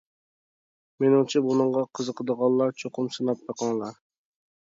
[1.03, 3.95] مېنىڭچە بۇنىڭغا قىزىقىدىغانلار چوقۇم سىناپ بېقىڭلار.